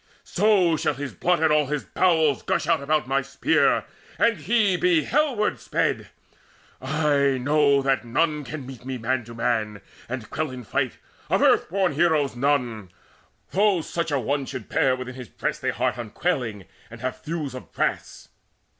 [0.23, 3.85] So shall his blood and all his bowels gush out About my spear,
[4.17, 6.07] and he be hellward sped!
[6.81, 9.79] I know that none can meet me man to man
[10.09, 10.97] And quell in fight
[11.29, 12.89] of earth born heroes none,
[13.51, 17.53] Though such an one should bear within his breast A heart unquailing, and have thews
[17.53, 18.29] of brass.